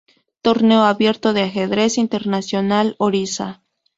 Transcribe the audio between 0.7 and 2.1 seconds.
Abierto de Ajedrez